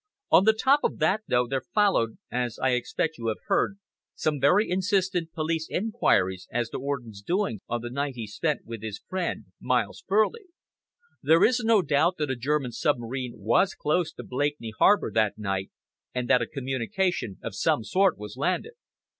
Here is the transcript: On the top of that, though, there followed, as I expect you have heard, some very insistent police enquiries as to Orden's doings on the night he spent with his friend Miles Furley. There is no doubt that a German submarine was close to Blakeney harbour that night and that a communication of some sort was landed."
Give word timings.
On 0.31 0.45
the 0.45 0.53
top 0.59 0.79
of 0.83 0.97
that, 0.97 1.21
though, 1.27 1.45
there 1.45 1.61
followed, 1.61 2.17
as 2.31 2.57
I 2.57 2.71
expect 2.71 3.19
you 3.19 3.27
have 3.27 3.37
heard, 3.45 3.77
some 4.15 4.39
very 4.41 4.67
insistent 4.67 5.31
police 5.31 5.67
enquiries 5.69 6.47
as 6.51 6.71
to 6.71 6.79
Orden's 6.79 7.21
doings 7.21 7.61
on 7.69 7.81
the 7.81 7.91
night 7.91 8.15
he 8.15 8.25
spent 8.25 8.65
with 8.65 8.81
his 8.81 8.97
friend 9.07 9.45
Miles 9.59 10.03
Furley. 10.07 10.45
There 11.21 11.43
is 11.43 11.59
no 11.63 11.83
doubt 11.83 12.17
that 12.17 12.31
a 12.31 12.35
German 12.35 12.71
submarine 12.71 13.33
was 13.37 13.75
close 13.75 14.11
to 14.13 14.23
Blakeney 14.23 14.73
harbour 14.79 15.11
that 15.11 15.37
night 15.37 15.69
and 16.15 16.27
that 16.27 16.41
a 16.41 16.47
communication 16.47 17.37
of 17.43 17.53
some 17.53 17.83
sort 17.83 18.17
was 18.17 18.35
landed." 18.35 18.73